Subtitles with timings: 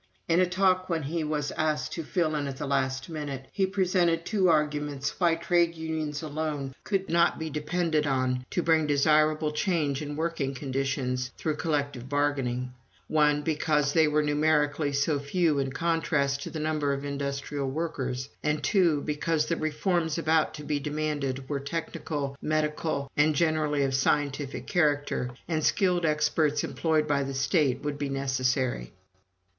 [0.27, 3.67] In a talk when he was asked to fill in at the last minute, he
[3.67, 9.51] presented "two arguments why trade unions alone could not be depended on to bring desirable
[9.51, 12.73] change in working conditions through collective bargaining:
[13.09, 18.27] one, because they were numerically so few in contrast to the number of industrial workers,
[18.41, 23.93] and, two, because the reforms about to be demanded were technical, medical, and generally of
[23.93, 28.93] scientific character, and skilled experts employed by the state would be necessary."